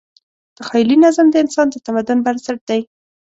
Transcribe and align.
تخیلي 0.57 0.97
نظم 1.05 1.27
د 1.31 1.35
انسان 1.43 1.67
د 1.71 1.75
تمدن 1.85 2.17
بنسټ 2.25 2.59
دی. 2.69 2.81